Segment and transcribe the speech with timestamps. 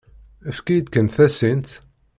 [0.49, 1.69] Efk-iyi-d kan tasint.